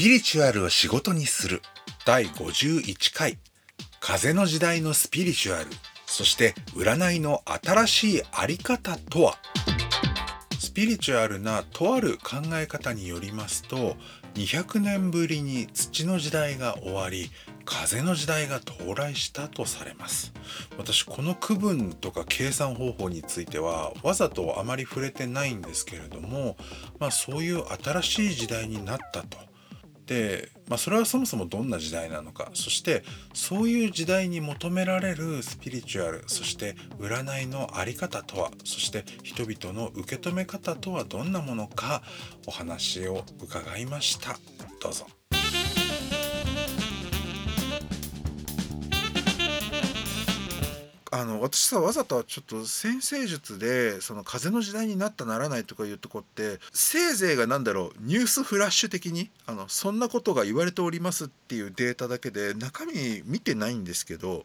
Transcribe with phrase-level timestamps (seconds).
[0.00, 1.60] ピリチュアルを仕事にする。
[2.06, 3.36] 第51回。
[4.00, 5.66] 風の時代のスピリチュアル。
[6.06, 9.36] そして占いの新しいあり方とは。
[10.58, 13.96] スピリチュアルなとある考え方によりますと
[14.36, 17.30] 200年ぶりに土の時代が終わり
[17.66, 20.32] 風の時代が到来したとされます。
[20.78, 26.56] 私この区分とか計算方法についてはわざとあまり触れてないんですけれども
[26.98, 29.49] まあそういう新しい時代になったと。
[30.10, 42.02] で、まあ、それはそもそもどんな時代なのかそしてそういう時代に求められるスピリチュアルそして占いの在り方とはそして人々の受け止め方とはどんなものか
[42.48, 44.36] お話を伺いました
[44.82, 45.19] どうぞ。
[51.12, 64.44] あの私さわざとちょっと先生術でその風の時代になったならないとかいうとこってせいぜいが何だろうニュースフラッシュ的にあのそんなことが言われておりますっていうデータだけで中身見てないんですけど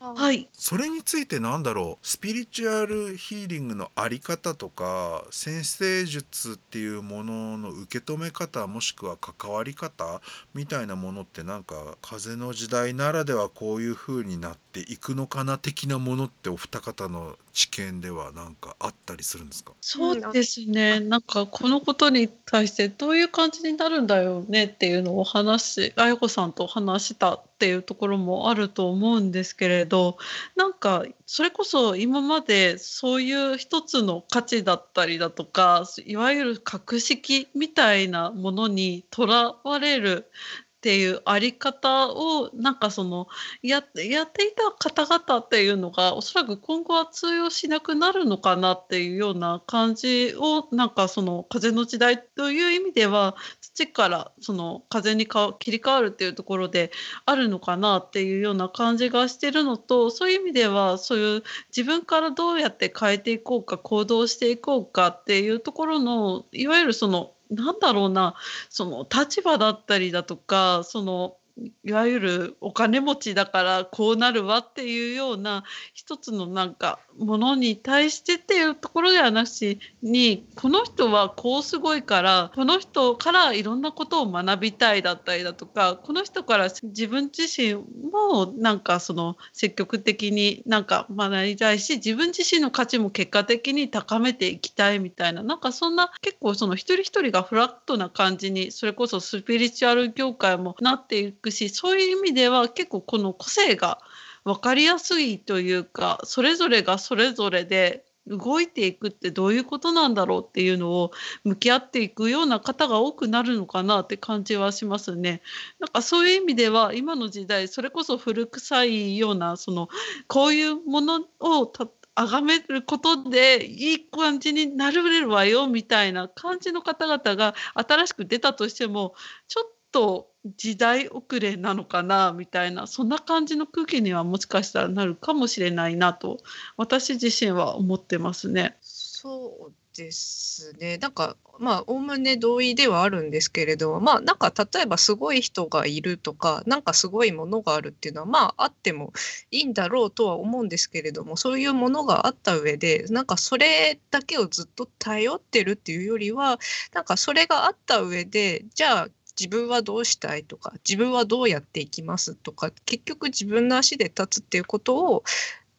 [0.00, 0.48] はい。
[0.52, 2.06] それについてなんだろう？
[2.06, 10.20] スピリチュアルヒーリングのあり方とか先生術っていうものの受け止め方もしくは関わり方
[10.54, 19.72] みたいなものってなんか風の時代ならではこういう風になっていくのかな的なものってお二方の知見ではなんかあったりするんですか？
[19.80, 21.00] そうですね。
[21.00, 30.18] なんかこのことに対してどういう感じになるんだよねっていうのを話しあやこさんと話したっていうところもあると思うんですけれど
[30.54, 40.30] なんかそれこそ今までそういう一つの価値だったりだとかいわゆる格式みたいなものにとらわれる
[40.78, 43.26] っていうあり方をなんかその
[43.62, 56.92] ややっていた方々っていうのがおそらく今後は通用しなくなるのかなっていうような感じをなんかその風の時代という意味では土からその風にか切り替わるっていうところで
[57.26, 61.42] あるのかなっていうような感じがしてるのとそういう意味ではそういう
[61.76, 68.34] 自分からどうやって変えていこうか行動していこうかっていうところのいわゆるそのなんだろうな
[68.68, 71.36] その立場だったりだとかその
[71.84, 103.98] いわゆるお金持ちだからこうなるわっていうような一つのなんかものに対してっていうところではなしにこの人はこうすごいからこの人からいろんなことを学びたいだったりだとかこの人から自分自身もなんかその積極的になんか学びたいし自分自身の価値も結果的に高めていきたいみたいななんかそんな結構その一人一人がフラットな感じにそれこそスピリチュアル業界もなっていくくしそういう意味では結構この個性が
[104.48, 111.10] 分かりやすいというかそれぞれがそれぞれで動いていくってどういうことなんだろうっていうのを
[111.44, 115.42] 向き合っていくような方が多くなるのかなって感じはしますね。
[115.80, 119.88] なんかそういう意味では今の時代それこそ古臭いようなその
[120.28, 121.70] こういうものを
[122.14, 129.14] 崇めることでいい感じになれるわよみたいな感じの方々が新しく出たとしても
[129.46, 136.38] ちょっと時代遅れなのかなみたいなそんな感じの空気にはもしかしたらなるかもしれないなと
[136.76, 138.76] 私自身は思ってますね。
[138.80, 140.96] そうですね。
[140.98, 149.12] なんか、まあ、おおむね同意ではあるんですけれど、まあ、なんか例えばすごい人がいるとか、なんかすごいものがあるっていうのは、まあ、あっても
[149.50, 156.60] いいんだろうとは思うんですけれども、そういうものがあった上で、なんかそれだけをずっと頼ってるっていうよりは、
[156.94, 159.08] なんかそれがあった上で、じゃあ
[159.38, 165.24] 自分はどうしたいとか自分はどうやっていきますとか結局自分の足で立つっていうことを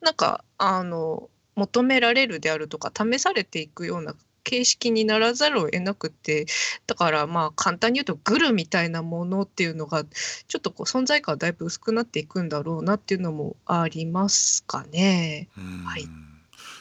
[0.00, 4.14] なんかあの求められるであるとか試されていくような
[4.44, 6.46] 形式にならざるを得なくて
[6.86, 15.48] だからまあ簡単に言うとグルみたいなものっていうのがちょっとこう存在感はだいぶ薄くなっていくんだろうなっていうのもありますかね。
[15.84, 16.08] はい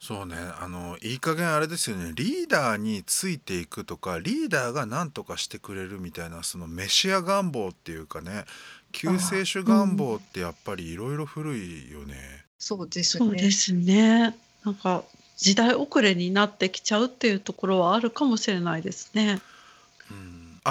[0.00, 8.44] そうねあのいい加減あれですよねリーダーについていくとかリーダーが何とかしてくれるみたいなそのメシア願望っていうかね
[8.92, 12.14] 救世主願望ってやっぱりいろいろ古いよね。
[12.58, 13.26] そうですね。
[13.26, 14.34] そうですね。
[14.64, 15.04] なんか
[15.36, 19.40] 時代遅れになってきちゃうっていうところはあるかもしれないですね。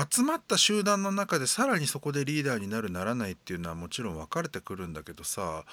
[0.01, 5.63] うん集まった集団の中でさらにそこでリーダーになるならないっていうのはもちろん分かれてくるんだけどさ、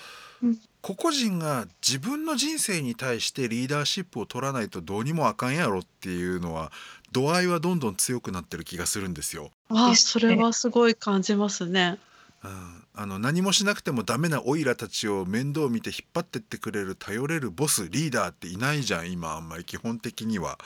[0.43, 6.73] うん、個々人が自分の人生に対してリーダーシップを取らないとどうにもあかんやろっていうのは
[7.12, 9.50] 度合いはどんどん強くなってる気がするんですよ。
[9.69, 11.99] ああそれはすごい感じますね。
[12.43, 20.59] うん、あの何もしなくてもダメなオイラたちを面倒見て引っ張ってってくれる頼れるボスリーダーっていないじゃん今あんまり基本的には。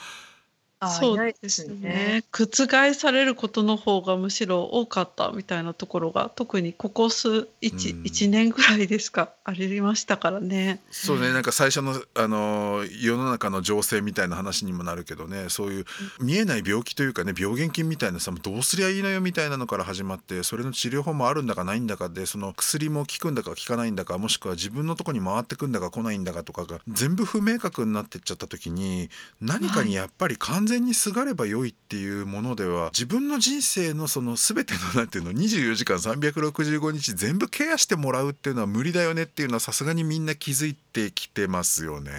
[0.87, 2.21] そうでですすね。
[2.21, 2.23] ね。
[2.31, 7.29] 覆されることの方がむしろ多かったみたいなところが特にここ数
[7.71, 7.77] うん。
[7.77, 10.81] 1, 1年ぐらいですかありましたからね。
[10.91, 11.33] そうね。
[11.33, 15.49] なんか最初の、あのー世の中の情勢みたいな話にもなるけどね。
[15.49, 15.85] そういう
[16.19, 29.09] 見えない病気というかね病原菌みたいなさどうすりゃいいのよみたいなのから始まってそれの治療法もあるんだかないんだかでその薬も効くんだか効かないんだかもしくは自分のとこに回ってくんだか来ないんだかとかが全部不明確になってっちゃった時に
[29.41, 42.11] 何かにやっぱり完全にすがれば良いっていうものでは自分の人生のその全てのなんていうの24時間365日全部ケアしてもらうっていうのは無理だよねっていうのはさすがにみんな気づいてきてますよね。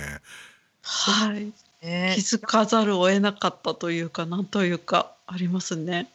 [0.82, 1.52] はい、
[1.86, 6.10] ね気づかざるを得なかったというかなんというかありますね。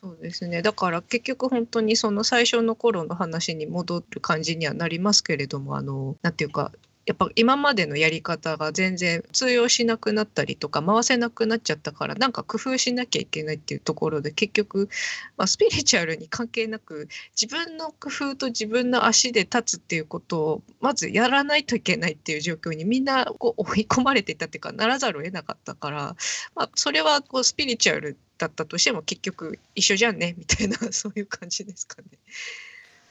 [0.00, 0.62] そうですね。
[0.62, 6.72] だから結局本当にその最初の頃の話に戻る感じにはなりますけれども、あの、なんていうか、
[7.06, 14.88] やっぱ今までのやり方が全然通用しなくなったりとか回せなくなっちゃったからなんか工夫しなきゃいけないっていうところで結局、
[15.36, 17.08] まあ、スピリチュアルに関係なく
[17.40, 26.16] 自分の工夫と自分の足で立つっていうことをまずやらないといけないっていう状況にみんなこう追い込まれていたっていうかならざるを得なかったから、
[26.54, 32.18] まあ、それはこうスピリチュアルだったとしても結局一緒じゃんねみたいなそういう感じですかね。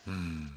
[0.07, 0.51] うん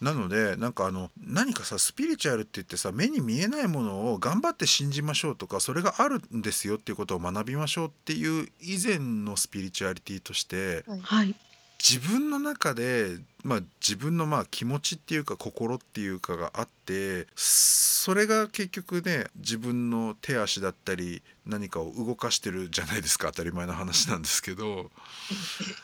[0.00, 11.34] なのでなんかあの何かさスピリチュアルって言ってさ目に見えないものを頑張って信じましょうとかそれがあるんですよっていうことを学びましょうっていう以前のスピリチュアリティとしてはい、
[11.78, 24.90] 自分の中で、まあ、自分のまあ気持ちっていうか心っていうかがあってそれが結局ね自分の手足だったり何かを動かしてるじゃないですか当たり前の話なんですけど。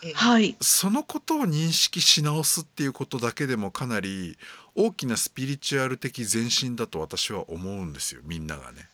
[0.04, 4.36] ええはい、そのことを認識し直すっていうことだけでもかなり
[4.74, 8.88] 大きなスピリチュアル的前進だと私は思うんですよみんながね。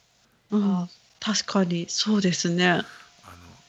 [0.50, 0.76] うん。
[0.76, 0.88] あ、
[1.18, 2.68] 確かにそうですね。
[2.68, 2.84] あの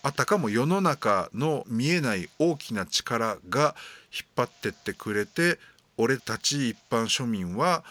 [0.03, 3.75] あたかも世の中の見えない大きな力が
[4.13, 5.57] 引っ張ってってくれて
[5.97, 7.83] 俺たち一般庶民は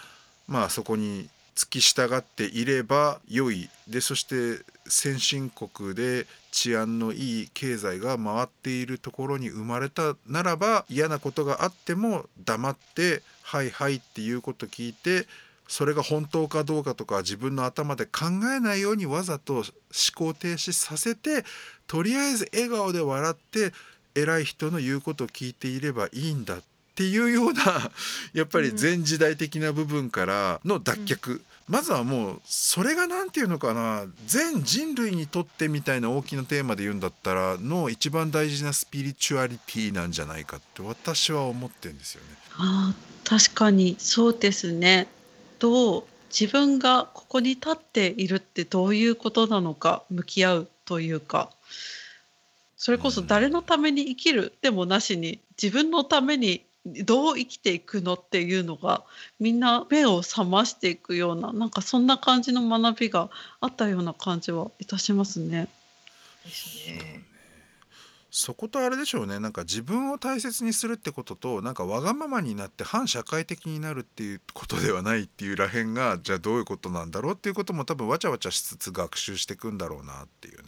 [0.46, 3.68] まあそこに付き従っていれば良い。
[3.88, 15.26] でそして先進国で治安のいい経済が回っているところに生まれたならば嫌なことがあっても黙って「はいはい」っていうこと聞いて
[15.66, 19.64] それが本当かどうかとか自分の頭で考えないようにわざと思
[20.14, 21.44] 考停止させて
[21.86, 23.72] とりあえず笑顔で笑って
[24.14, 26.58] 偉い人の言うことを聞いていればいいんだ。
[26.58, 27.90] っていうような
[28.32, 34.06] やっぱり前時代的な部分からの脱却、まずはもうそれが何て言うのかな。
[34.26, 42.28] 全人類にとってみたいな大きなテーマで言うんだったらの一番大事なスピリチュアリティなんじゃないかって私は思ってるんですよね。
[42.54, 45.08] あー確かにそうですね。
[45.58, 51.50] どう自分がここに立っているってどういうことなのか向き合うというか。
[52.76, 59.04] それこそ誰のために生きるでもなしに自分のためにどう生きていくのっていうのが
[59.40, 63.28] みんな目を覚ましていくようななんかそんな感じの学びが
[63.60, 65.68] あったような感じはいたしますね。
[66.44, 67.24] ですね。
[68.30, 80.64] そことあれでしょうねなんか自分を大切にするってこととなんかわがままになって反社会的になるっていうことではないっていうらへんがじゃあどういうことなんだろうっていうことも多分わちゃわちゃしつつ学習していくんだろうなっていうね。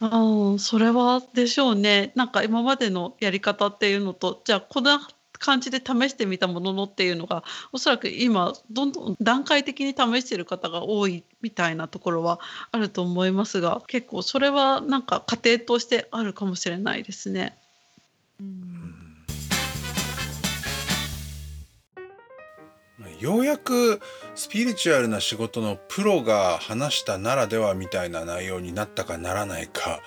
[0.00, 2.12] ああ、それはでしょうね。
[2.16, 5.06] なんか今までのやり方っていうのと、じゃあこんな
[5.42, 12.38] 感じで試してみたもののっていうのが、おそらく今どんどん段階的に試してる方が多いみたいなところは
[12.70, 17.58] あると思いますが、結構それはなんか過程としてあるかもしれないですね。
[23.18, 24.00] ようやく
[24.34, 30.00] スピリチュアルな仕事のプロが話したならではみたいな内容になったかならないか、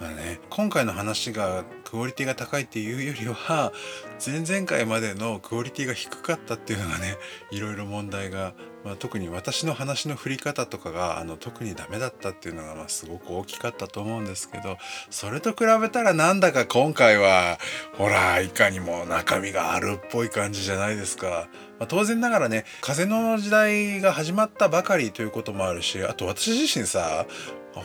[0.00, 3.72] まあね、今回の話がクオリティが高いっていうよりは
[4.24, 7.16] 前々回までのクオリティが低かったっていうのがね
[7.50, 14.76] いろいろ問題が、まあ、特に私の話の振り方とかがあの特にダメだったっていうのがまあすごく大きかったと思うんですけど
[15.10, 17.58] それと比べたらなんだか今回は
[17.96, 21.48] ほらいかにも中身があるっぽい感じじゃないですか。
[21.78, 27.26] まあ、当然ながらね風の時代が始まったばかりということもあるしあと私自身さ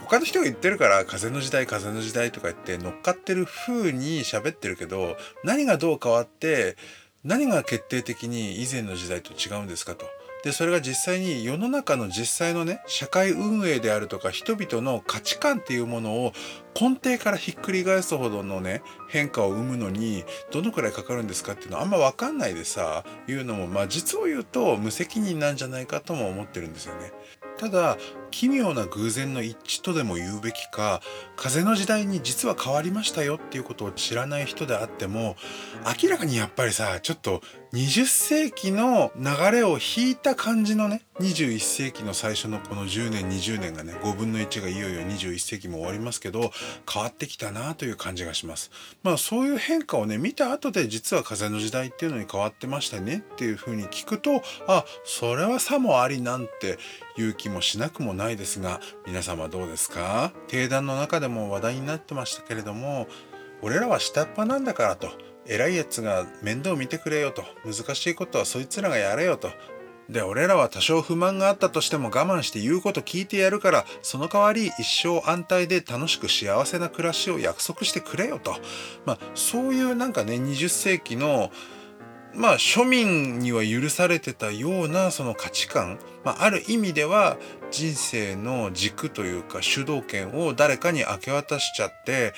[0.01, 6.75] 他の人が言ってるから風の時代風の時代とか言って乗っかってる風に喋ってるけど何がどう変わって
[7.23, 10.05] 何が決定的に以前の時代と違うんですかと。
[10.43, 16.33] でそれが実際に世の中の実際のね社会運営であるとか人々の価値観っていうものを
[16.79, 27.13] 根底からひっくり返すほどのね変化を生むのにどのくらいかかるんですかっていうのはあんま分かんないでさ言うのもまあ実を言うと無責任なんじゃないかとも思ってるんですよね。
[27.57, 27.97] ただ
[28.33, 31.01] 奇妙な偶然の一致とでも言うべきか
[31.35, 35.35] 風の時代に実は変わりましたよっていうことを知らない人であっても
[36.01, 46.51] 明らかにやっぱりさちょっと20世紀の流れを引いた感じのね21世紀の最初のこの10年20年がね5分の1がいよいよ21世紀も終わりますけど
[46.91, 48.71] 変わってきたなという感じがします。
[49.03, 56.77] まあそういう変化をね見た後で実は風の時代っていうのに変わってましたねっていうふうに聞くとあそれはさもありなんて
[57.17, 60.31] いう気もしなくもないないですが皆様どうですか？
[60.47, 63.07] 定談の中でも話題になってましたけれども
[63.61, 65.09] 俺らは下っ端なんだからと
[65.45, 69.49] 偉いやつが面倒見てくれよと難しいことはそいつらがやれよと
[70.09, 78.55] で俺らは多少不満があったとしても我慢して言うこと聞いてやるからその代わり一生安泰で楽しく幸せな暮らしを約束してくれよと。
[79.05, 81.51] まあそういうなんかね20世紀の
[82.35, 87.37] まあ庶民には許されてたようなその価値観、まあ、ある意味では
[87.73, 92.33] 人生の軸というか主導権を誰かに明け渡しちゃって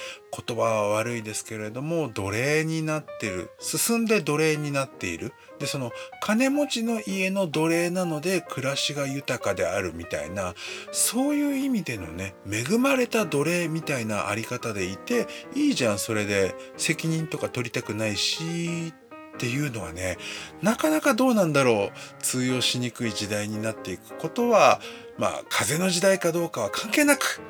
[0.47, 3.49] 言葉は悪いですけれども奴隷になってる。
[3.59, 5.33] 進んで奴隷になっている。
[5.59, 10.53] でその金持ちの家の奴隷なので暮らしが豊かであるみたいな
[10.91, 16.55] そういう意味でのね恵まれた奴隷みたいなあり方でいていいじゃんそれで。
[16.77, 18.93] 責任とか取りたくないし
[19.35, 20.17] っていうのはね
[20.61, 24.79] なかなかどうなんだろう通用しにくい時代になっていくことは
[25.17, 27.41] まあ風の時代かどうかは関係なく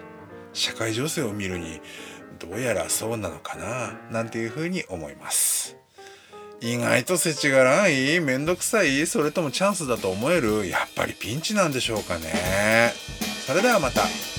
[0.54, 1.82] 社会情勢を見るに
[2.40, 5.78] どうやらそうなのかななんていうふうに思います
[6.62, 12.94] 意外と世知辛いめんどくさいそれともチャンスだと思えるやっぱりピンチなんでしょうかね
[13.46, 14.35] それではまた。